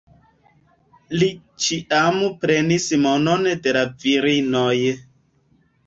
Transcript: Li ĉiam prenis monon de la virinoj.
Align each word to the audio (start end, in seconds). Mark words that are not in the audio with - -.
Li 1.17 1.27
ĉiam 1.67 2.19
prenis 2.47 2.89
monon 3.07 3.49
de 3.69 3.79
la 3.81 3.87
virinoj. 4.07 4.77